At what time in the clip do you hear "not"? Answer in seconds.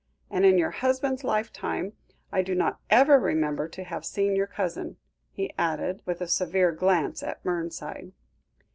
2.55-2.79